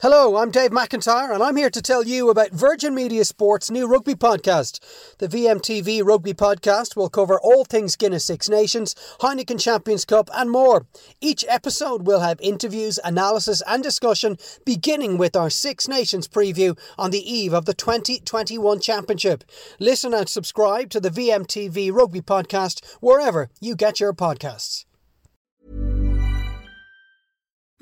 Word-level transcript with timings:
Hello, 0.00 0.36
I'm 0.36 0.52
Dave 0.52 0.70
McIntyre, 0.70 1.34
and 1.34 1.42
I'm 1.42 1.56
here 1.56 1.70
to 1.70 1.82
tell 1.82 2.04
you 2.04 2.30
about 2.30 2.52
Virgin 2.52 2.94
Media 2.94 3.24
Sports' 3.24 3.68
new 3.68 3.88
rugby 3.88 4.14
podcast. 4.14 4.78
The 5.18 5.26
VMTV 5.26 6.04
Rugby 6.04 6.34
Podcast 6.34 6.94
will 6.94 7.08
cover 7.08 7.40
all 7.40 7.64
things 7.64 7.96
Guinness 7.96 8.24
Six 8.24 8.48
Nations, 8.48 8.94
Heineken 9.18 9.60
Champions 9.60 10.04
Cup, 10.04 10.30
and 10.32 10.52
more. 10.52 10.86
Each 11.20 11.44
episode 11.48 12.06
will 12.06 12.20
have 12.20 12.40
interviews, 12.40 13.00
analysis, 13.02 13.60
and 13.66 13.82
discussion, 13.82 14.38
beginning 14.64 15.18
with 15.18 15.34
our 15.34 15.50
Six 15.50 15.88
Nations 15.88 16.28
preview 16.28 16.78
on 16.96 17.10
the 17.10 17.28
eve 17.28 17.52
of 17.52 17.64
the 17.64 17.74
2021 17.74 18.78
Championship. 18.78 19.42
Listen 19.80 20.14
and 20.14 20.28
subscribe 20.28 20.90
to 20.90 21.00
the 21.00 21.10
VMTV 21.10 21.92
Rugby 21.92 22.20
Podcast 22.20 22.86
wherever 23.00 23.50
you 23.60 23.74
get 23.74 23.98
your 23.98 24.12
podcasts. 24.12 24.84